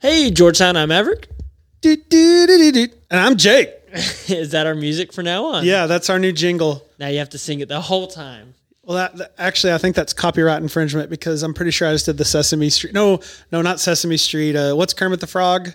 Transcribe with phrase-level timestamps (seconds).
[0.00, 0.90] Hey, Georgetown, I'm
[2.72, 2.88] do.
[3.10, 3.70] And I'm Jake.
[4.28, 5.64] Is that our music for now on?
[5.64, 6.86] Yeah, that's our new jingle.
[6.98, 8.54] Now you have to sing it the whole time.
[8.82, 12.06] Well, that, that- actually, I think that's copyright infringement because I'm pretty sure I just
[12.06, 12.94] did the Sesame Street.
[12.94, 13.20] No,
[13.52, 14.56] no, not Sesame Street.
[14.56, 15.70] Uh, what's Kermit the Frog?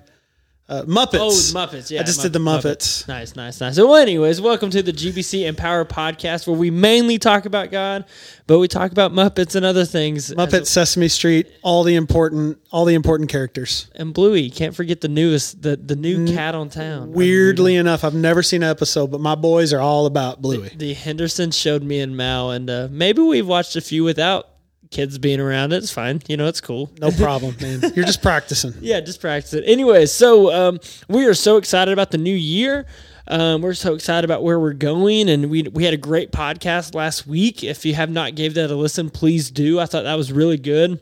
[0.68, 1.20] Uh, Muppets.
[1.20, 1.92] Oh, Muppets.
[1.92, 3.08] Yeah, I just did the Muppets.
[3.08, 3.76] Nice, nice, nice.
[3.76, 8.06] So, well, anyways, welcome to the GBC Empower podcast, where we mainly talk about God,
[8.48, 10.34] but we talk about Muppets and other things.
[10.34, 13.92] Muppets, Sesame Street, all the important, all the important characters.
[13.94, 14.50] and Bluey.
[14.50, 17.12] Can't forget the newest, the the new cat on town.
[17.12, 20.72] Weirdly enough, I've never seen an episode, but my boys are all about Bluey.
[20.76, 24.48] the Henderson showed me and Mal, and uh, maybe we've watched a few without
[24.92, 25.74] kids being around.
[25.74, 25.78] it.
[25.78, 26.22] It's fine.
[26.28, 26.92] You know, it's cool.
[27.00, 27.82] No problem, man.
[27.96, 28.74] You're just practicing.
[28.82, 29.64] Yeah, just practice it.
[29.66, 32.86] Anyways, so um, we are so excited about the new year.
[33.28, 36.94] Um, we're so excited about where we're going, and we we had a great podcast
[36.94, 37.64] last week.
[37.64, 39.80] If you have not gave that a listen, please do.
[39.80, 41.00] I thought that was really good.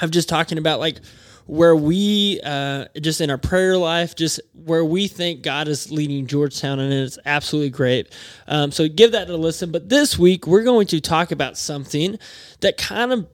[0.00, 0.98] I'm just talking about like
[1.46, 6.26] where we uh, just in our prayer life, just where we think God is leading
[6.26, 8.12] Georgetown, and it's absolutely great.
[8.46, 9.70] Um, so give that a listen.
[9.70, 12.18] But this week we're going to talk about something
[12.60, 13.26] that kind of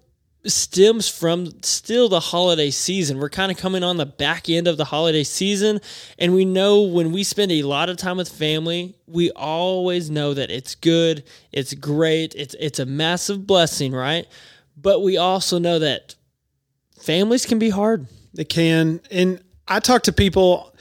[0.47, 3.19] stems from still the holiday season.
[3.19, 5.81] We're kind of coming on the back end of the holiday season,
[6.19, 10.35] and we know when we spend a lot of time with family, we always know
[10.35, 14.27] that it's good, it's great, it's it's a massive blessing, right?
[14.77, 16.15] But we also know that
[17.03, 18.07] families can be hard.
[18.35, 19.01] They can.
[19.11, 20.75] And I talk to people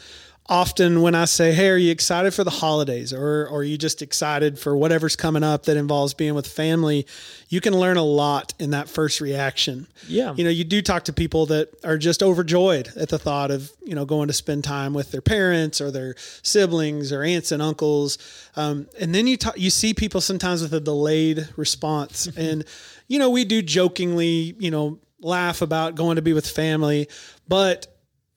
[0.50, 3.14] often when I say, Hey, are you excited for the holidays?
[3.14, 7.06] Or, or are you just excited for whatever's coming up that involves being with family?
[7.50, 9.88] You can learn a lot in that first reaction.
[10.08, 10.34] Yeah.
[10.34, 13.72] You know, you do talk to people that are just overjoyed at the thought of,
[13.86, 17.62] you know, going to spend time with their parents or their siblings or aunts and
[17.62, 18.18] uncles.
[18.56, 22.28] Um, and then you talk, you see people sometimes with a delayed response.
[22.38, 22.66] and,
[23.08, 27.08] you know, we do jokingly, you know, laugh about going to be with family,
[27.48, 27.88] but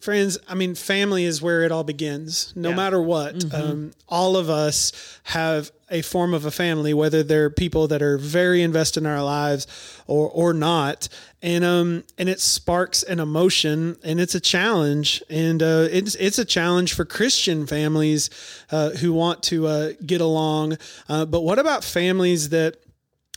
[0.00, 2.74] friends i mean family is where it all begins no Yeah.
[2.76, 3.54] matter what.
[3.54, 4.90] Um, all of us
[5.22, 9.22] have a form of a family whether they're people that are very invested in our
[9.22, 9.68] lives
[10.08, 11.08] or or not.
[11.40, 15.22] And um and it sparks an emotion and it's a challenge.
[15.30, 18.28] And uh, it's it's a challenge for christian families
[18.72, 20.78] uh, who want to uh, get along.
[21.08, 22.78] Uh, but what about families that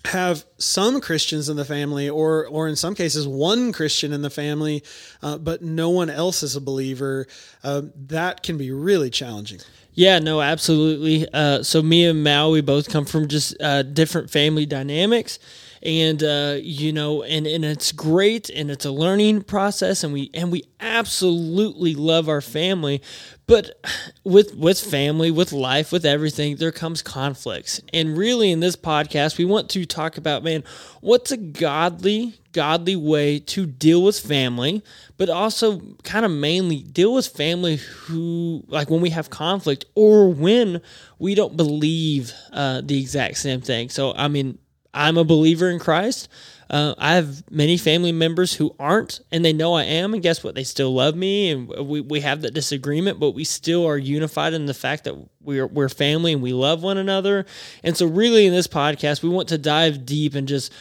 [0.06, 4.30] have some Christians in the family, or or in some cases one Christian in the
[4.30, 4.84] family,
[5.22, 7.28] uh, but no one else is a believer.
[7.64, 9.60] Uh, that can be really challenging.
[9.94, 11.26] Yeah, no, absolutely.
[11.32, 15.40] Uh, so me and Mal, we both come from just uh, different family dynamics,
[15.86, 20.32] and uh, you know, and and it's great, and it's a learning process, and we
[20.34, 23.04] and we absolutely love our family,
[23.46, 23.80] but
[24.24, 29.38] with with family, with life, with everything, there comes conflicts, and really, in this podcast,
[29.38, 30.64] we want to talk about man,
[31.02, 34.82] what's a godly godly way to deal with family,
[35.18, 40.30] but also kind of mainly deal with family who, like when we have conflict or
[40.30, 40.82] when
[41.20, 43.90] we don't believe uh, the exact same thing.
[43.90, 44.58] So, I mean,
[44.96, 46.30] I'm a believer in Christ.
[46.70, 50.14] Uh, I have many family members who aren't, and they know I am.
[50.14, 50.56] And guess what?
[50.56, 54.54] They still love me, and we, we have that disagreement, but we still are unified
[54.54, 57.46] in the fact that we're we're family and we love one another.
[57.84, 60.74] And so, really, in this podcast, we want to dive deep and just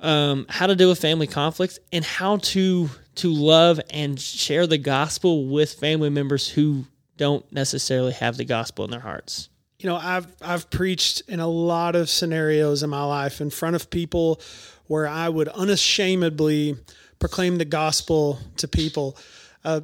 [0.00, 4.78] um, how to deal with family conflicts and how to to love and share the
[4.78, 6.84] gospel with family members who
[7.16, 9.49] don't necessarily have the gospel in their hearts.
[9.80, 13.76] You know, I've I've preached in a lot of scenarios in my life in front
[13.76, 14.40] of people
[14.88, 16.76] where I would unashamedly
[17.18, 19.16] proclaim the gospel to people.
[19.64, 19.80] Uh,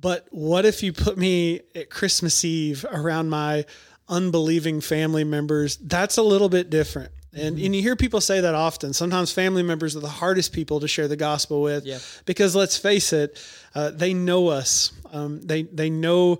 [0.00, 3.64] but what if you put me at Christmas Eve around my
[4.08, 5.76] unbelieving family members?
[5.78, 7.10] That's a little bit different.
[7.32, 8.92] And, and you hear people say that often.
[8.92, 11.98] Sometimes family members are the hardest people to share the gospel with Yeah.
[12.24, 13.40] because let's face it,
[13.74, 14.92] uh, they know us.
[15.12, 16.38] Um, they they know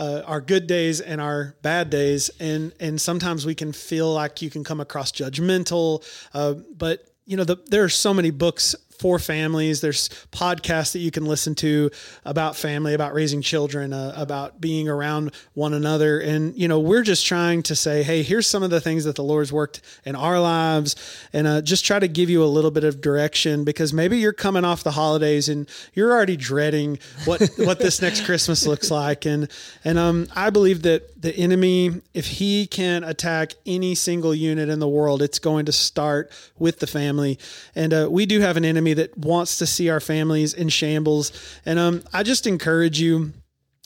[0.00, 4.40] uh, our good days and our bad days, and and sometimes we can feel like
[4.40, 6.02] you can come across judgmental.
[6.32, 9.80] Uh, but you know, the, there are so many books for families.
[9.80, 11.90] There's podcasts that you can listen to
[12.26, 16.20] about family, about raising children, uh, about being around one another.
[16.20, 19.16] And, you know, we're just trying to say, hey, here's some of the things that
[19.16, 20.96] the Lord's worked in our lives
[21.32, 24.34] and uh, just try to give you a little bit of direction because maybe you're
[24.34, 29.24] coming off the holidays and you're already dreading what, what this next Christmas looks like.
[29.24, 29.50] And,
[29.82, 34.78] and um, I believe that the enemy, if he can attack any single unit in
[34.78, 37.38] the world, it's going to start with the family.
[37.74, 41.32] And uh, we do have an enemy that wants to see our families in shambles.
[41.64, 43.32] And um, I just encourage you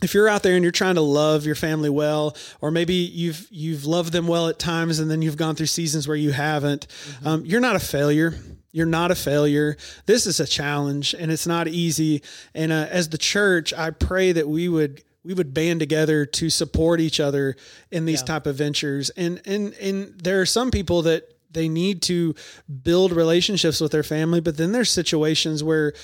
[0.02, 3.46] if you're out there and you're trying to love your family well, or maybe you've
[3.50, 6.86] you've loved them well at times, and then you've gone through seasons where you haven't,
[7.24, 8.34] um, you're not a failure.
[8.72, 9.76] You're not a failure.
[10.06, 12.22] This is a challenge, and it's not easy.
[12.56, 16.50] And uh, as the church, I pray that we would we would band together to
[16.50, 17.56] support each other
[17.92, 18.26] in these yeah.
[18.26, 19.10] type of ventures.
[19.10, 22.34] And and and there are some people that they need to
[22.82, 25.94] build relationships with their family, but then there's situations where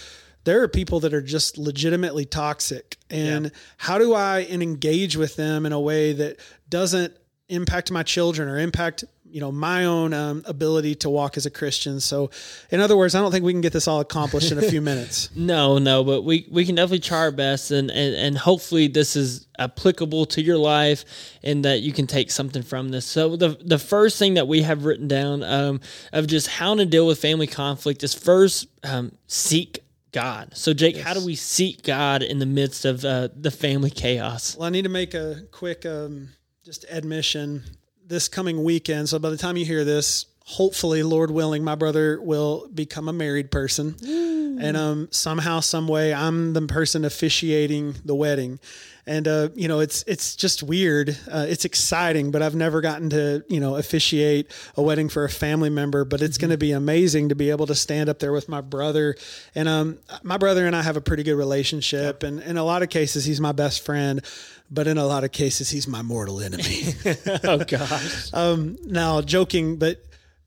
[0.45, 3.51] there are people that are just legitimately toxic and yeah.
[3.77, 6.39] how do i engage with them in a way that
[6.69, 7.15] doesn't
[7.51, 11.51] impact my children or impact you know my own um, ability to walk as a
[11.51, 12.01] Christian.
[12.01, 12.31] So,
[12.71, 14.81] in other words, I don't think we can get this all accomplished in a few
[14.91, 15.31] minutes.
[15.35, 19.17] no, no, but we we can definitely try our best, and, and and hopefully this
[19.17, 21.05] is applicable to your life,
[21.43, 23.07] and that you can take something from this.
[23.07, 25.81] So the the first thing that we have written down um,
[26.13, 29.81] of just how to deal with family conflict is first um, seek
[30.13, 30.57] God.
[30.57, 31.05] So, Jake, yes.
[31.05, 34.57] how do we seek God in the midst of uh, the family chaos?
[34.57, 36.31] Well, I need to make a quick um,
[36.65, 37.63] just admission
[38.11, 39.09] this coming weekend.
[39.09, 43.13] So by the time you hear this, hopefully, Lord willing, my brother will become a
[43.13, 43.93] married person.
[43.93, 44.63] Mm.
[44.63, 48.59] And um, somehow, some way, I'm the person officiating the wedding.
[49.07, 51.17] And uh, you know, it's it's just weird.
[51.31, 55.31] Uh, it's exciting, but I've never gotten to you know officiate a wedding for a
[55.31, 56.05] family member.
[56.05, 56.47] But it's mm-hmm.
[56.47, 59.17] going to be amazing to be able to stand up there with my brother.
[59.55, 62.83] And um, my brother and I have a pretty good relationship, and in a lot
[62.83, 64.23] of cases, he's my best friend
[64.71, 66.95] but in a lot of cases, he's my mortal enemy.
[67.45, 68.31] oh gosh.
[68.41, 70.05] Um, now, joking, but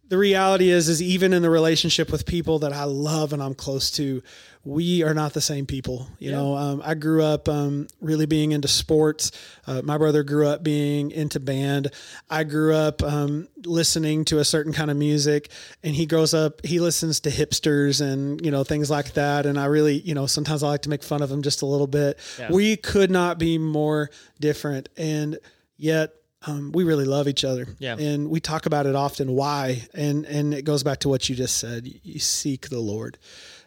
[0.10, 3.56] the reality is, is even in the relationship with people that I love and I'm
[3.56, 4.22] close to,
[4.66, 6.08] we are not the same people.
[6.20, 6.38] You yeah.
[6.38, 9.32] know, um, I grew up um, really being into sports.
[9.68, 11.92] Uh, my brother grew up being into band.
[12.30, 15.50] I grew up um, listening to a certain kind of music,
[15.84, 16.66] and he grows up.
[16.66, 19.46] He listens to hipsters and you know things like that.
[19.46, 21.66] And I really, you know, sometimes I like to make fun of him just a
[21.66, 22.20] little bit.
[22.40, 22.52] Yeah.
[22.52, 24.10] We could not be more
[24.40, 25.40] different, and
[25.76, 26.14] yet
[26.46, 27.68] um, we really love each other.
[27.80, 27.96] Yeah.
[27.98, 29.88] And we talk about it often why.
[29.94, 31.88] And and it goes back to what you just said.
[31.88, 33.18] You, you seek the Lord.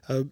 [0.08, 0.24] Uh,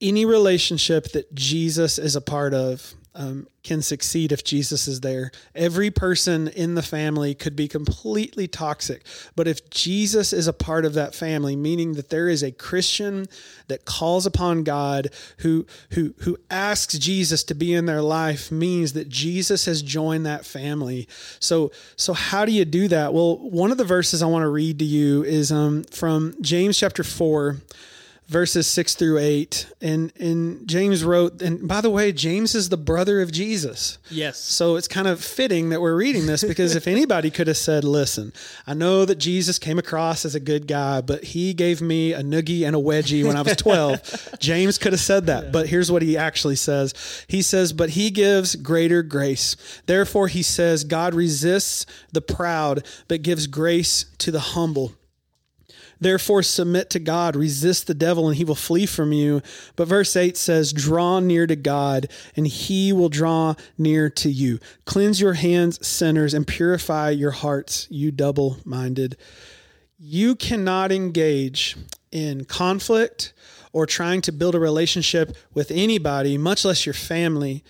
[0.00, 5.30] any relationship that Jesus is a part of um, can succeed if Jesus is there.
[5.54, 9.04] Every person in the family could be completely toxic,
[9.36, 13.26] but if Jesus is a part of that family, meaning that there is a Christian
[13.68, 18.92] that calls upon God who who who asks Jesus to be in their life, means
[18.94, 21.08] that Jesus has joined that family.
[21.38, 23.14] So so how do you do that?
[23.14, 26.78] Well, one of the verses I want to read to you is um, from James
[26.78, 27.58] chapter four
[28.26, 29.66] verses six through eight.
[29.80, 33.98] And and James wrote, and by the way, James is the brother of Jesus.
[34.10, 34.38] Yes.
[34.38, 37.84] So it's kind of fitting that we're reading this because if anybody could have said,
[37.84, 38.32] Listen,
[38.66, 42.22] I know that Jesus came across as a good guy, but he gave me a
[42.22, 44.36] noogie and a wedgie when I was 12.
[44.40, 45.44] James could have said that.
[45.44, 45.50] Yeah.
[45.50, 46.94] But here's what he actually says.
[47.28, 49.56] He says, But he gives greater grace.
[49.86, 54.92] Therefore, he says, God resists the proud, but gives grace to the humble.
[56.00, 59.42] Therefore, submit to God, resist the devil, and he will flee from you.
[59.76, 64.58] But verse 8 says, Draw near to God, and he will draw near to you.
[64.84, 69.16] Cleanse your hands, sinners, and purify your hearts, you double minded.
[69.98, 71.76] You cannot engage
[72.10, 73.32] in conflict
[73.72, 77.64] or trying to build a relationship with anybody, much less your family,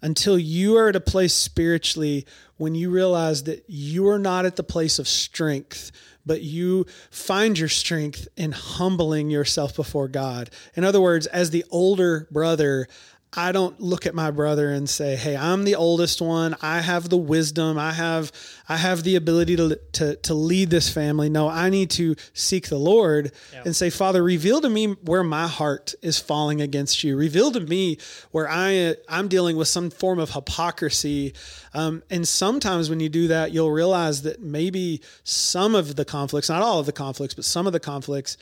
[0.00, 2.24] until you are at a place spiritually
[2.58, 5.90] when you realize that you are not at the place of strength
[6.28, 10.50] but you find your strength in humbling yourself before God.
[10.76, 12.86] In other words, as the older brother,
[13.34, 16.56] I don't look at my brother and say, "Hey, I'm the oldest one.
[16.62, 17.78] I have the wisdom.
[17.78, 18.32] I have
[18.68, 22.68] I have the ability to to, to lead this family." No, I need to seek
[22.68, 23.62] the Lord yeah.
[23.66, 27.16] and say, "Father, reveal to me where my heart is falling against you.
[27.18, 27.98] Reveal to me
[28.30, 31.34] where I I'm dealing with some form of hypocrisy."
[31.74, 36.48] Um, and sometimes when you do that, you'll realize that maybe some of the conflicts,
[36.48, 38.38] not all of the conflicts, but some of the conflicts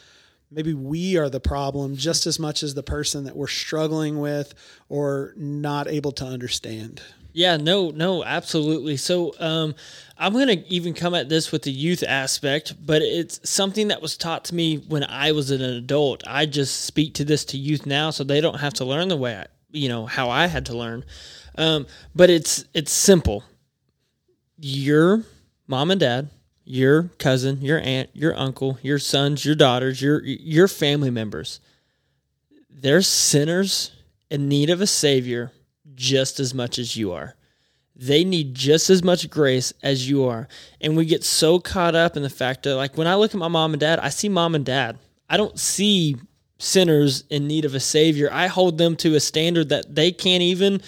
[0.50, 4.55] maybe we are the problem just as much as the person that we're struggling with
[4.88, 7.03] or not able to understand.
[7.33, 8.97] Yeah, no, no, absolutely.
[8.97, 9.75] So, um,
[10.17, 14.00] I'm going to even come at this with the youth aspect, but it's something that
[14.00, 16.25] was taught to me when I was an adult.
[16.26, 19.19] I just speak to this to youth now, so they don't have to learn the
[19.19, 21.05] way I, you know, how I had to learn.
[21.59, 23.45] Um, but it's it's simple.
[24.59, 25.23] Your
[25.67, 26.31] mom and dad
[26.67, 31.61] your cousin, your aunt, your uncle, your sons, your daughters, your your family members.
[32.69, 33.93] They're sinners
[34.31, 35.53] in need of a savior
[35.95, 37.37] just as much as you are.
[37.95, 40.49] They need just as much grace as you are.
[40.81, 43.39] And we get so caught up in the fact that like when I look at
[43.39, 44.99] my mom and dad, I see mom and dad.
[45.31, 46.17] I don't see
[46.59, 48.29] sinners in need of a savior.
[48.33, 50.81] I hold them to a standard that they can't even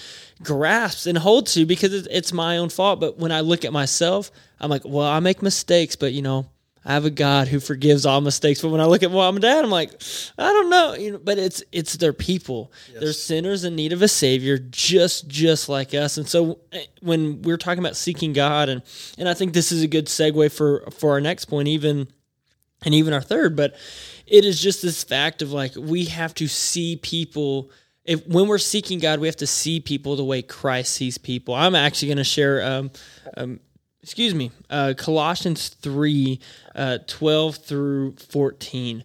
[0.42, 3.00] grasp and hold to because it's my own fault.
[3.00, 6.46] But when I look at myself, I'm like, well, I make mistakes, but you know,
[6.84, 8.62] I have a God who forgives all mistakes.
[8.62, 9.90] But when I look at mom and dad, I'm like,
[10.38, 11.18] I don't know, you know.
[11.18, 12.72] But it's it's their people.
[12.90, 13.00] Yes.
[13.00, 16.16] They're sinners in need of a savior, just just like us.
[16.16, 18.82] And so eh, when we're talking about seeking God, and
[19.18, 22.08] and I think this is a good segue for for our next point, even
[22.84, 23.54] and even our third.
[23.54, 23.74] But
[24.30, 27.70] it is just this fact of like we have to see people.
[28.04, 31.54] If, when we're seeking God, we have to see people the way Christ sees people.
[31.54, 32.90] I'm actually going to share um,
[33.36, 33.60] um,
[34.02, 36.40] excuse me, uh, Colossians 3
[36.74, 39.04] uh, 12 through 14.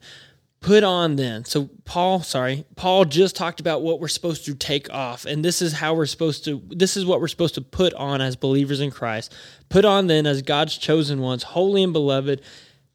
[0.62, 1.44] Put on then.
[1.44, 5.26] So, Paul, sorry, Paul just talked about what we're supposed to take off.
[5.26, 8.22] And this is how we're supposed to, this is what we're supposed to put on
[8.22, 9.36] as believers in Christ.
[9.68, 12.42] Put on then as God's chosen ones, holy and beloved,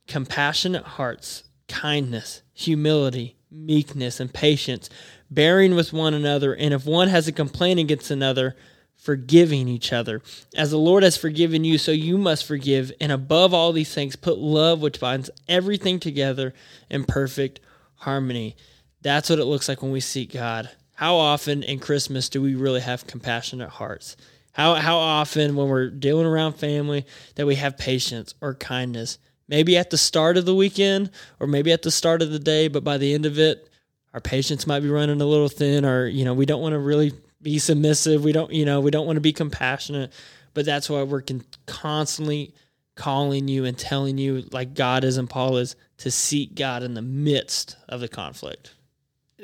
[0.07, 4.91] compassionate hearts, kindness, humility, meekness, and patience,
[5.31, 6.55] bearing with one another.
[6.55, 8.57] And if one has a complaint against another,
[8.99, 10.21] forgiving each other.
[10.57, 12.93] As the Lord has forgiven you, so you must forgive.
[13.01, 16.53] And above all these things, put love, which binds everything together
[16.91, 17.61] in perfect
[17.95, 18.57] harmony.
[19.01, 20.71] That's what it looks like when we seek God.
[20.95, 24.17] How often in Christmas do we really have compassionate hearts?
[24.53, 27.07] How, how often when we're dealing around family
[27.37, 29.19] that we have patience or kindness?
[29.49, 32.69] Maybe at the start of the weekend or maybe at the start of the day,
[32.69, 33.69] but by the end of it,
[34.14, 36.78] our patience might be running a little thin or, you know, we don't want to
[36.78, 38.25] really be submissive.
[38.25, 40.12] We don't, you know, we don't want to be compassionate,
[40.55, 42.55] but that's why we're con- constantly
[42.95, 46.95] calling you and telling you, like God is and Paul is, to seek God in
[46.95, 48.75] the midst of the conflict.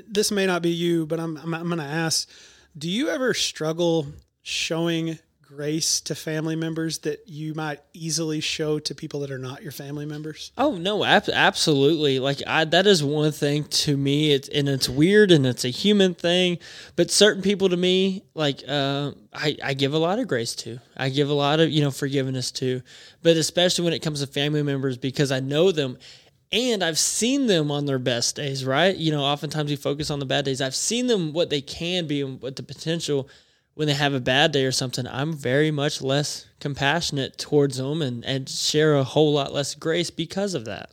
[0.09, 2.29] This may not be you, but I'm, I'm, I'm going to ask
[2.77, 4.07] do you ever struggle
[4.43, 5.19] showing
[5.55, 9.73] grace to family members that you might easily show to people that are not your
[9.73, 10.53] family members?
[10.59, 12.19] Oh no, ab- absolutely.
[12.19, 14.33] Like I, that is one thing to me.
[14.33, 16.59] It's and it's weird and it's a human thing,
[16.97, 20.81] but certain people to me, like uh, I, I give a lot of grace to.
[20.97, 22.83] I give a lot of you know forgiveness to,
[23.23, 25.99] but especially when it comes to family members because I know them
[26.53, 28.97] and I've seen them on their best days, right?
[28.97, 30.61] You know, oftentimes we focus on the bad days.
[30.61, 33.29] I've seen them what they can be and what the potential
[33.75, 38.03] when they have a bad day or something, I'm very much less compassionate towards them
[38.03, 40.91] and, and share a whole lot less grace because of that.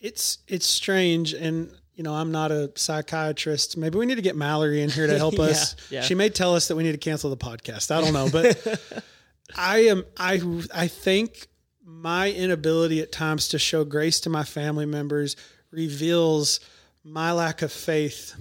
[0.00, 3.76] It's it's strange and you know, I'm not a psychiatrist.
[3.76, 5.76] Maybe we need to get Mallory in here to help yeah, us.
[5.90, 6.02] Yeah.
[6.02, 7.90] She may tell us that we need to cancel the podcast.
[7.90, 9.04] I don't know, but
[9.56, 10.42] I am I
[10.74, 11.46] I think
[11.84, 15.36] my inability at times to show grace to my family members
[15.70, 16.60] reveals
[17.04, 18.34] my lack of faith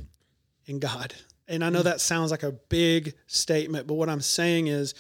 [0.66, 1.14] in God.
[1.48, 4.94] And I know that sounds like a big statement, but what I'm saying is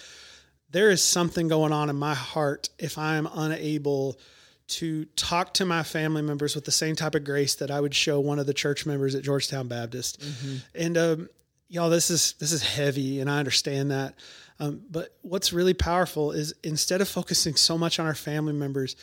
[0.69, 4.19] there is something going on in my heart if I am unable
[4.65, 7.93] to talk to my family members with the same type of grace that I would
[7.93, 10.21] show one of the church members at Georgetown Baptist.
[10.21, 10.55] Mm-hmm.
[10.75, 11.29] And um,
[11.67, 14.15] y'all, this is this is heavy, and I understand that.
[14.59, 18.95] Um, but what's really powerful is instead of focusing so much on our family members,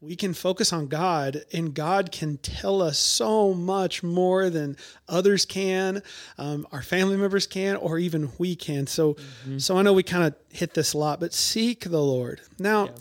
[0.00, 4.76] we can focus on God, and God can tell us so much more than
[5.08, 6.02] others can,
[6.36, 8.86] um, our family members can, or even we can.
[8.86, 9.58] So, mm-hmm.
[9.58, 12.86] so I know we kind of hit this a lot, but seek the Lord now.
[12.86, 12.92] Yeah.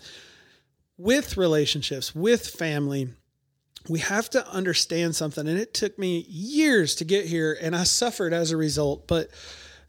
[0.98, 3.10] With relationships, with family,
[3.90, 7.84] we have to understand something, and it took me years to get here, and I
[7.84, 9.06] suffered as a result.
[9.06, 9.30] But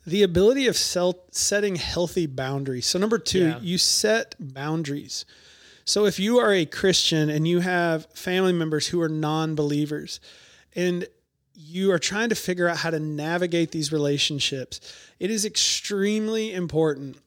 [0.04, 2.86] the ability of self, setting healthy boundaries.
[2.86, 3.60] So, number two, yeah.
[3.60, 5.24] you set boundaries.
[5.86, 10.18] So if you are a Christian and you have family members who are non believers
[10.74, 11.06] and
[11.54, 14.80] you are trying to figure out how to navigate these relationships,
[15.20, 17.18] it is extremely important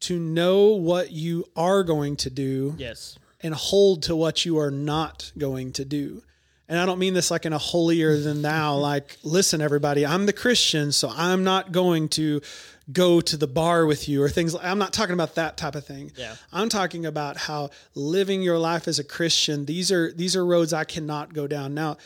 [0.00, 2.74] to know what you are going to do.
[2.78, 3.18] Yes.
[3.40, 6.22] And hold to what you are not going to do.
[6.68, 10.24] And I don't mean this like in a holier than thou, like, listen, everybody, I'm
[10.24, 12.40] the Christian, so I'm not going to
[12.92, 15.86] go to the bar with you or things I'm not talking about that type of
[15.86, 16.12] thing.
[16.16, 16.36] Yeah.
[16.52, 20.72] I'm talking about how living your life as a Christian, these are these are roads
[20.72, 21.74] I cannot go down.
[21.74, 21.96] Now,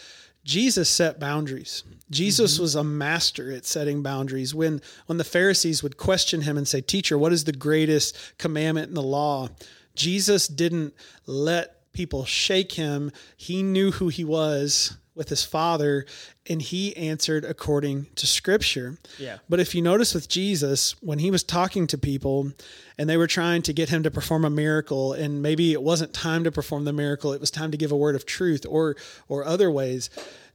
[0.45, 1.83] Jesus set boundaries.
[2.11, 2.63] Jesus mm-hmm.
[2.63, 4.55] was a master at setting boundaries.
[4.55, 8.89] When when the Pharisees would question him and say, "Teacher, what is the greatest commandment
[8.89, 9.49] in the law?"
[9.95, 10.95] Jesus didn't
[11.27, 13.11] let people shake him.
[13.37, 16.07] He knew who he was with his father
[16.49, 18.97] and he answered according to scripture.
[19.19, 19.39] Yeah.
[19.49, 22.53] But if you notice with Jesus, when he was talking to people
[22.97, 26.15] and they were trying to get him to perform a miracle and maybe it wasn't
[26.15, 28.97] time to perform the miracle, it was time to give a word of truth or
[29.29, 30.09] or other ways,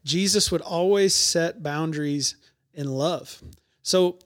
[0.03, 2.37] Jesus would always set boundaries
[2.73, 3.41] in love.
[3.83, 4.17] So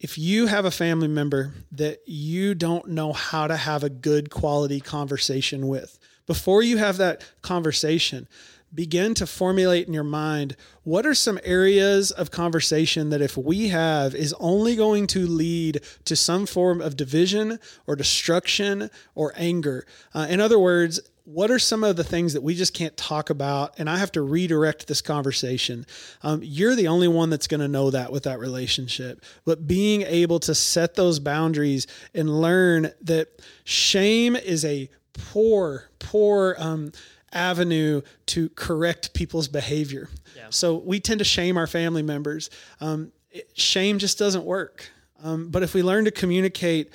[0.00, 4.30] if you have a family member that you don't know how to have a good
[4.30, 8.26] quality conversation with, before you have that conversation,
[8.74, 13.68] begin to formulate in your mind what are some areas of conversation that if we
[13.68, 19.86] have is only going to lead to some form of division or destruction or anger
[20.14, 23.30] uh, in other words what are some of the things that we just can't talk
[23.30, 23.78] about?
[23.78, 25.86] And I have to redirect this conversation.
[26.22, 29.22] Um, you're the only one that's going to know that with that relationship.
[29.44, 36.56] But being able to set those boundaries and learn that shame is a poor, poor
[36.58, 36.92] um,
[37.32, 40.08] avenue to correct people's behavior.
[40.36, 40.46] Yeah.
[40.50, 42.50] So we tend to shame our family members.
[42.80, 44.90] Um, it, shame just doesn't work.
[45.22, 46.92] Um, but if we learn to communicate,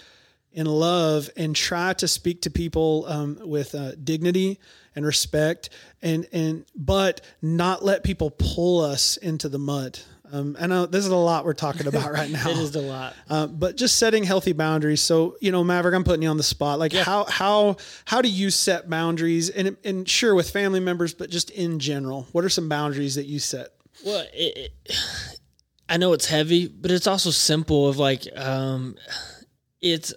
[0.58, 4.60] in love and try to speak to people um, with uh, dignity
[4.96, 5.70] and respect
[6.02, 10.00] and and but not let people pull us into the mud
[10.32, 12.50] um, I know this is a lot we're talking about right now.
[12.50, 15.02] it is a lot, uh, but just setting healthy boundaries.
[15.02, 16.80] So you know, Maverick, I'm putting you on the spot.
[16.80, 17.04] Like yeah.
[17.04, 19.50] how how how do you set boundaries?
[19.50, 23.26] And and sure with family members, but just in general, what are some boundaries that
[23.26, 23.70] you set?
[24.06, 25.00] Well, it, it,
[25.90, 27.88] I know it's heavy, but it's also simple.
[27.88, 28.96] Of like, um,
[29.82, 30.14] it's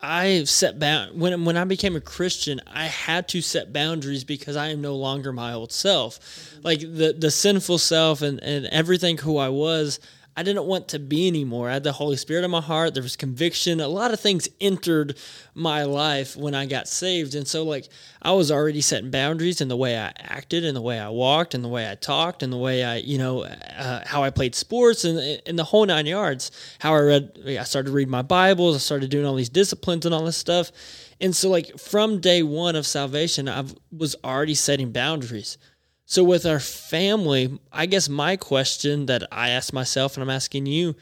[0.00, 4.54] I set bound when when I became a Christian, I had to set boundaries because
[4.54, 6.18] I am no longer my old self.
[6.20, 6.60] Mm-hmm.
[6.62, 9.98] Like the the sinful self and and everything who I was,
[10.38, 11.70] I didn't want to be anymore.
[11.70, 12.92] I had the Holy Spirit in my heart.
[12.92, 13.80] There was conviction.
[13.80, 15.16] A lot of things entered
[15.54, 17.34] my life when I got saved.
[17.34, 17.88] And so, like,
[18.20, 21.54] I was already setting boundaries in the way I acted, and the way I walked,
[21.54, 24.54] and the way I talked, and the way I, you know, uh, how I played
[24.54, 26.50] sports, and, and the whole nine yards.
[26.80, 30.14] How I read, I started reading my Bibles, I started doing all these disciplines and
[30.14, 30.70] all this stuff.
[31.18, 35.56] And so, like, from day one of salvation, I was already setting boundaries.
[36.08, 40.66] So, with our family, I guess my question that I ask myself and I'm asking
[40.66, 40.94] you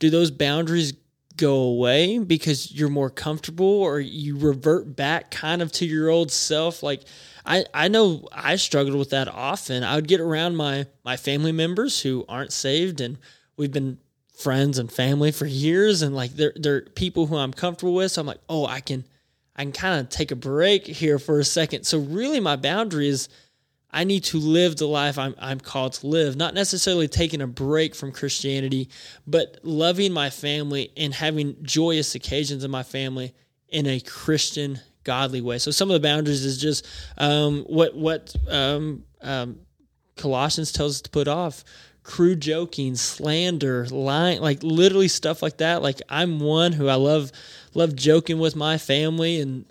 [0.00, 0.94] do those boundaries
[1.36, 6.32] go away because you're more comfortable or you revert back kind of to your old
[6.32, 6.82] self?
[6.82, 7.02] Like,
[7.46, 9.84] I, I know I struggled with that often.
[9.84, 13.16] I would get around my, my family members who aren't saved and
[13.56, 13.98] we've been
[14.36, 18.12] friends and family for years and like they're, they're people who I'm comfortable with.
[18.12, 19.04] So I'm like, oh, I can,
[19.56, 21.84] I can kind of take a break here for a second.
[21.84, 23.28] So really my boundary is
[23.90, 27.46] I need to live the life I'm, I'm called to live, not necessarily taking a
[27.46, 28.90] break from Christianity,
[29.26, 33.34] but loving my family and having joyous occasions in my family
[33.68, 35.58] in a Christian, godly way.
[35.58, 39.60] So some of the boundaries is just um, what what um, um,
[40.16, 41.64] Colossians tells us to put off
[42.02, 45.82] crude joking, slander, lying, like literally stuff like that.
[45.82, 47.32] Like I'm one who I love
[47.74, 49.64] love joking with my family and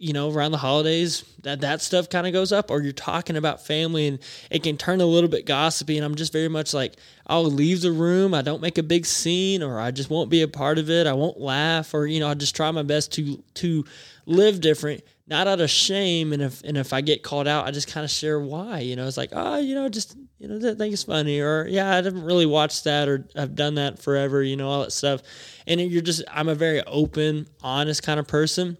[0.00, 3.36] you know, around the holidays, that that stuff kind of goes up, or you're talking
[3.36, 4.18] about family and
[4.50, 5.98] it can turn a little bit gossipy.
[5.98, 6.94] And I'm just very much like,
[7.26, 8.32] I'll leave the room.
[8.32, 11.06] I don't make a big scene, or I just won't be a part of it.
[11.06, 13.84] I won't laugh, or you know, I just try my best to to
[14.24, 16.32] live different, not out of shame.
[16.32, 18.78] And if and if I get called out, I just kind of share why.
[18.78, 21.66] You know, it's like, oh, you know, just you know, that thing is funny, or
[21.68, 24.42] yeah, I haven't really watched that, or I've done that forever.
[24.42, 25.20] You know, all that stuff.
[25.66, 28.78] And you're just, I'm a very open, honest kind of person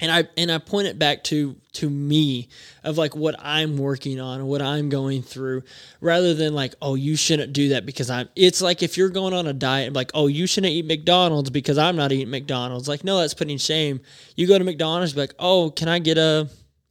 [0.00, 2.48] and I and I point it back to to me
[2.84, 5.62] of like what I'm working on, and what I'm going through,
[6.00, 8.28] rather than like, oh, you shouldn't do that because I'm.
[8.36, 11.78] It's like if you're going on a diet, like, oh, you shouldn't eat McDonald's because
[11.78, 12.88] I'm not eating McDonald's.
[12.88, 14.00] Like, no, that's putting shame.
[14.36, 16.48] You go to McDonald's, be like, oh, can I get a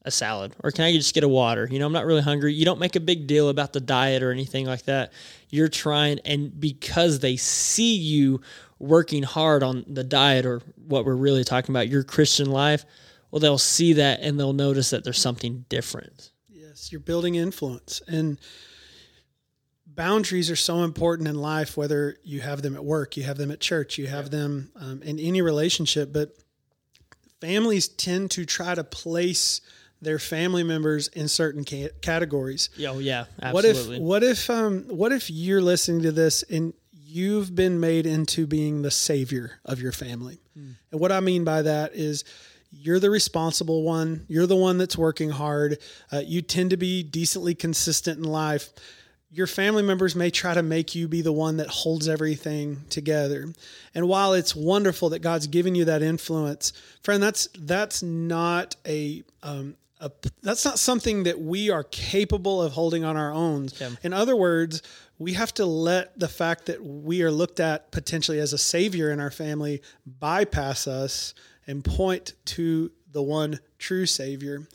[0.08, 1.68] a salad or can I just get a water?
[1.70, 2.54] You know, I'm not really hungry.
[2.54, 5.12] You don't make a big deal about the diet or anything like that.
[5.50, 8.42] You're trying, and because they see you
[8.80, 12.86] working hard on the diet or what we're really talking about, your Christian life,
[13.32, 16.32] well, they'll see that and they'll notice that there's something different.
[16.50, 18.02] Yes, you're building influence.
[18.08, 18.40] And
[19.86, 23.52] boundaries are so important in life, whether you have them at work, you have them
[23.52, 24.40] at church, you have yeah.
[24.40, 26.14] them um, in any relationship.
[26.14, 26.38] But
[27.42, 29.62] families tend to try to place
[30.02, 32.70] their family members in certain ca- categories.
[32.86, 34.00] Oh yeah, absolutely.
[34.00, 36.74] What if what if um, what if you're listening to this and
[37.18, 40.40] you've been made into being the savior of your family.
[40.58, 40.76] Mm.
[40.92, 42.24] And what I mean by that is
[42.72, 45.80] you're the responsible one, you're the one that's working hard,
[46.12, 48.70] uh, you tend to be decently consistent in life.
[49.30, 53.54] Your family members may try to make you be the one that holds everything together.
[53.94, 59.24] And while it's wonderful that God's given you that influence, friend, that's that's not a
[59.44, 60.12] um, a,
[60.44, 63.70] that's not something that we are capable of holding on our own.
[63.80, 63.90] Yeah.
[64.04, 64.82] In other words,
[65.20, 69.12] we have to let the fact that we are looked at potentially as a savior
[69.12, 71.34] in our family bypass us
[71.66, 74.68] and point to the one true savior.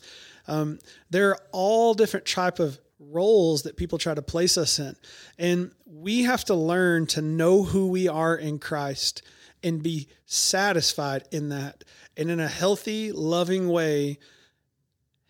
[0.47, 0.79] Um,
[1.09, 4.95] there are all different type of roles that people try to place us in,
[5.37, 9.21] and we have to learn to know who we are in Christ
[9.63, 11.85] and be satisfied in that,
[12.17, 14.19] and in a healthy, loving way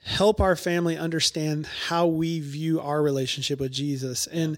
[0.06, 4.28] help our family understand how we view our relationship with Jesus.
[4.28, 4.58] And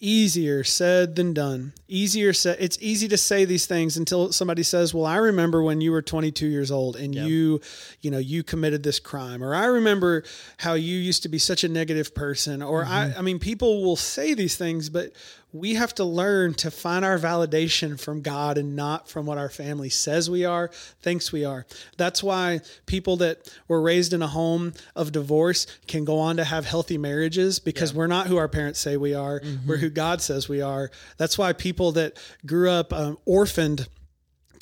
[0.00, 1.72] easier said than done.
[1.88, 2.56] Easier said.
[2.60, 6.02] It's easy to say these things until somebody says, "Well, I remember when you were
[6.02, 7.26] 22 years old and yep.
[7.26, 7.60] you,
[8.00, 10.24] you know, you committed this crime," or "I remember
[10.58, 12.92] how you used to be such a negative person," or mm-hmm.
[12.92, 15.12] I, I mean, people will say these things, but
[15.54, 19.48] we have to learn to find our validation from God and not from what our
[19.48, 20.68] family says we are,
[21.00, 21.64] thinks we are.
[21.96, 26.44] That's why people that were raised in a home of divorce can go on to
[26.44, 27.98] have healthy marriages because yeah.
[27.98, 29.68] we're not who our parents say we are, mm-hmm.
[29.68, 30.90] we're who God says we are.
[31.18, 33.88] That's why people that grew up um, orphaned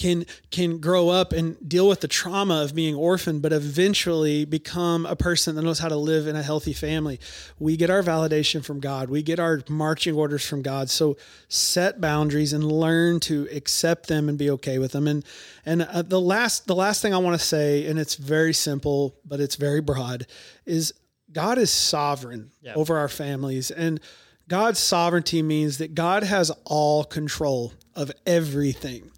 [0.03, 5.07] can can grow up and deal with the trauma of being orphaned but eventually become
[5.07, 7.21] a person that knows how to live in a healthy family.
[7.61, 9.11] We get our validation from god.
[9.11, 10.91] We get our marching orders from god.
[10.91, 11.17] So
[11.49, 15.07] set boundaries and learn to accept them and be okay with them.
[15.07, 15.25] And
[15.65, 19.15] and uh, the last the last thing i want to say and it's very simple
[19.25, 20.27] but it's very broad
[20.67, 20.93] is
[21.33, 22.77] god is sovereign yep.
[22.77, 23.71] over our families.
[23.71, 24.01] And
[24.49, 29.12] god's sovereignty means that god has all control of everything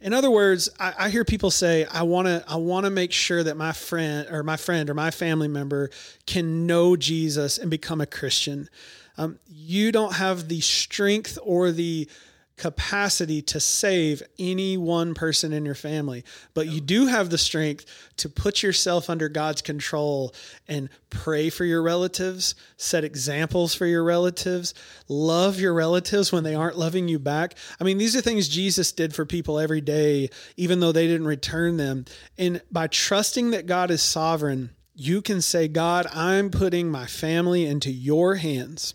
[0.00, 3.12] in other words, I, I hear people say, "I want to, I want to make
[3.12, 5.90] sure that my friend or my friend or my family member
[6.26, 8.68] can know Jesus and become a Christian."
[9.16, 12.08] Um, you don't have the strength or the
[12.56, 17.84] capacity to save any one person in your family, but you do have the strength
[18.16, 20.32] to put yourself under God's control
[20.68, 24.72] and pray for your relatives, set examples for your relatives,
[25.08, 27.56] love your relatives when they aren't loving you back.
[27.80, 31.26] I mean, these are things Jesus did for people every day, even though they didn't
[31.26, 32.04] return them.
[32.38, 37.66] And by trusting that God is sovereign, you can say, God, I'm putting my family
[37.66, 38.94] into your hands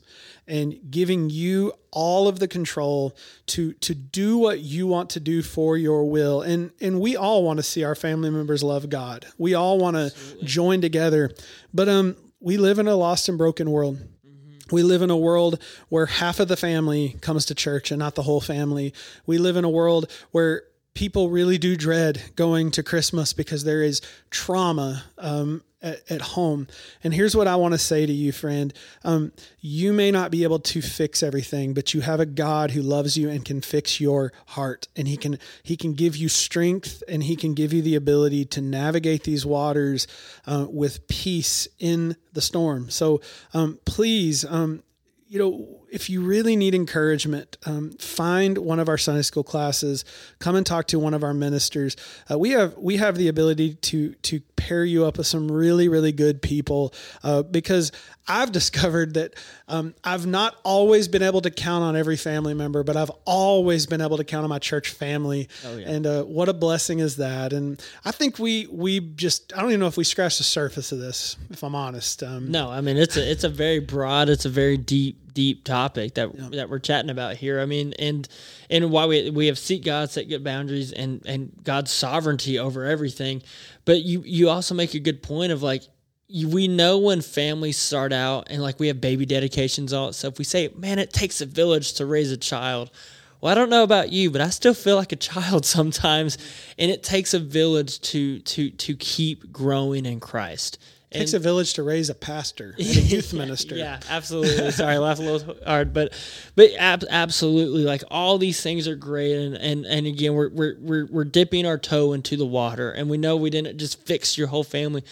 [0.49, 5.41] and giving you all of the control to to do what you want to do
[5.41, 6.41] for your will.
[6.41, 9.25] And and we all want to see our family members love God.
[9.37, 10.11] We all want to
[10.43, 11.31] join together.
[11.73, 13.97] But um we live in a lost and broken world.
[13.97, 14.75] Mm-hmm.
[14.75, 18.15] we live in a world where half of the family comes to church and not
[18.15, 18.93] the whole family.
[19.25, 23.83] We live in a world where people really do dread going to Christmas because there
[23.83, 26.67] is trauma um, at, at, home.
[27.03, 28.73] And here's what I want to say to you, friend.
[29.03, 32.81] Um, you may not be able to fix everything, but you have a God who
[32.81, 34.87] loves you and can fix your heart.
[34.95, 38.45] And he can he can give you strength and he can give you the ability
[38.45, 40.07] to navigate these waters
[40.45, 42.89] uh, with peace in the storm.
[42.89, 43.21] So
[43.53, 44.83] um, please, um,
[45.27, 50.05] you know if you really need encouragement, um, find one of our Sunday school classes.
[50.39, 51.95] Come and talk to one of our ministers.
[52.29, 55.87] Uh, we have we have the ability to to pair you up with some really
[55.87, 57.91] really good people uh, because
[58.27, 59.33] I've discovered that
[59.67, 63.85] um, I've not always been able to count on every family member, but I've always
[63.85, 65.49] been able to count on my church family.
[65.65, 65.89] Oh, yeah.
[65.89, 67.53] And uh, what a blessing is that!
[67.53, 70.91] And I think we we just I don't even know if we scratched the surface
[70.91, 72.23] of this, if I'm honest.
[72.23, 75.63] Um, no, I mean it's a it's a very broad, it's a very deep deep
[75.63, 76.49] topic that yeah.
[76.51, 77.61] that we're chatting about here.
[77.61, 78.27] I mean, and
[78.69, 82.83] and why we we have seek God, set good boundaries, and and God's sovereignty over
[82.83, 83.41] everything.
[83.85, 85.83] But you you also make a good point of like
[86.29, 90.37] we know when families start out and like we have baby dedications all that stuff.
[90.37, 92.91] We say, man, it takes a village to raise a child.
[93.39, 96.37] Well, I don't know about you, but I still feel like a child sometimes,
[96.77, 100.79] and it takes a village to to to keep growing in Christ.
[101.11, 103.75] It takes a village to raise a pastor and a youth minister.
[103.75, 104.69] Yeah, absolutely.
[104.71, 106.13] Sorry, I laughed a little hard, but
[106.55, 110.75] but ab- absolutely, like all these things are great, and and and again, we're we're
[110.79, 114.37] we're we're dipping our toe into the water, and we know we didn't just fix
[114.37, 115.03] your whole family,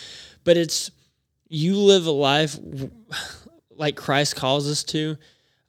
[0.44, 0.92] but it's
[1.50, 2.58] you live a life
[3.72, 5.18] like Christ calls us to.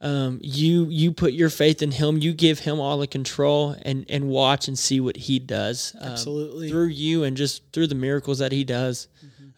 [0.01, 2.19] Um, you you put your faith in Him.
[2.19, 5.93] You give Him all the control, and and watch and see what He does.
[5.99, 9.07] Um, Absolutely through you and just through the miracles that He does.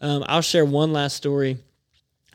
[0.02, 1.58] Um, I'll share one last story.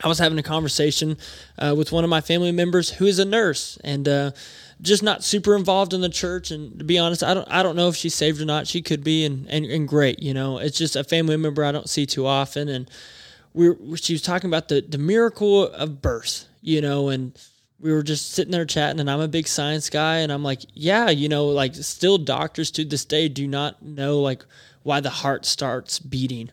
[0.03, 1.17] I was having a conversation
[1.57, 4.31] uh, with one of my family members who is a nurse and uh,
[4.79, 6.51] just not super involved in the church.
[6.51, 8.67] And to be honest, I don't I don't know if she's saved or not.
[8.67, 10.21] She could be, and and, and great.
[10.21, 12.69] You know, it's just a family member I don't see too often.
[12.69, 12.89] And
[13.53, 16.45] we were, she was talking about the the miracle of birth.
[16.61, 17.37] You know, and
[17.79, 20.61] we were just sitting there chatting and I'm a big science guy and I'm like,
[20.73, 24.43] yeah, you know, like still doctors to this day do not know like
[24.83, 26.49] why the heart starts beating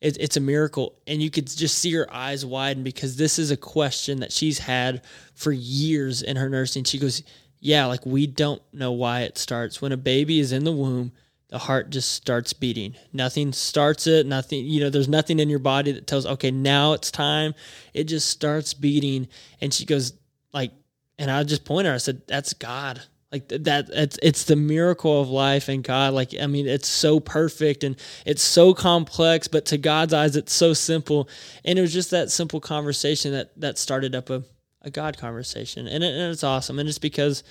[0.00, 0.98] it, it's a miracle.
[1.06, 4.58] And you could just see her eyes widen because this is a question that she's
[4.58, 5.02] had
[5.34, 6.84] for years in her nursing.
[6.84, 7.22] She goes,
[7.60, 9.82] Yeah, like we don't know why it starts.
[9.82, 11.12] When a baby is in the womb,
[11.48, 12.94] the heart just starts beating.
[13.12, 16.92] Nothing starts it, nothing, you know, there's nothing in your body that tells, okay, now
[16.92, 17.54] it's time.
[17.94, 19.28] It just starts beating.
[19.60, 20.12] And she goes,
[20.52, 20.72] like,
[21.18, 25.20] and I just pointed her, I said, That's God like that it's it's the miracle
[25.20, 29.66] of life and god like i mean it's so perfect and it's so complex but
[29.66, 31.28] to god's eyes it's so simple
[31.64, 34.42] and it was just that simple conversation that that started up a,
[34.82, 36.78] a God conversation, and, it, and it's awesome.
[36.78, 37.42] And it's because,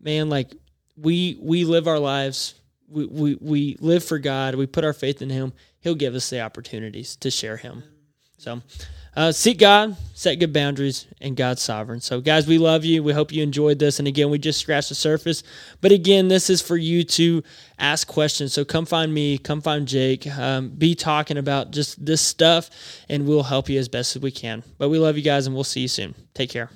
[0.00, 0.54] man, like
[0.96, 2.54] we we live our lives,
[2.88, 5.52] we, we we live for God, we put our faith in Him.
[5.80, 7.82] He'll give us the opportunities to share Him.
[8.38, 8.62] So.
[9.14, 12.00] Uh, seek God, set good boundaries, and God's sovereign.
[12.00, 13.02] So, guys, we love you.
[13.02, 13.98] We hope you enjoyed this.
[13.98, 15.42] And again, we just scratched the surface.
[15.82, 17.42] But again, this is for you to
[17.78, 18.54] ask questions.
[18.54, 22.70] So, come find me, come find Jake, um, be talking about just this stuff,
[23.10, 24.62] and we'll help you as best as we can.
[24.78, 26.14] But we love you guys, and we'll see you soon.
[26.32, 26.70] Take care.